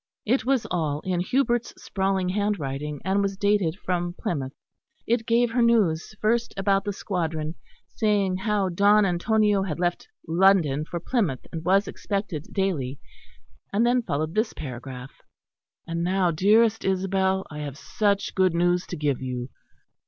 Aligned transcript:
It 0.25 0.45
was 0.47 0.65
all 0.71 1.01
in 1.01 1.19
Hubert's 1.19 1.75
sprawling 1.77 2.29
handwriting, 2.29 3.01
and 3.05 3.21
was 3.21 3.37
dated 3.37 3.75
from 3.85 4.15
Plymouth. 4.19 4.53
It 5.05 5.27
gave 5.27 5.51
her 5.51 5.61
news 5.61 6.15
first 6.19 6.55
about 6.57 6.85
the 6.85 6.91
squadron; 6.91 7.53
saying 7.87 8.37
how 8.37 8.69
Don 8.69 9.05
Antonio 9.05 9.61
had 9.61 9.79
left 9.79 10.07
London 10.27 10.85
for 10.85 10.99
Plymouth, 10.99 11.45
and 11.51 11.63
was 11.63 11.87
expected 11.87 12.47
daily; 12.51 12.99
and 13.71 13.85
then 13.85 14.01
followed 14.01 14.33
this 14.33 14.53
paragraph: 14.53 15.21
"And 15.85 16.03
now, 16.03 16.31
dearest 16.31 16.83
Isabel, 16.83 17.45
I 17.51 17.59
have 17.59 17.77
such 17.77 18.33
good 18.33 18.55
news 18.55 18.87
to 18.87 18.97
give 18.97 19.21
you. 19.21 19.49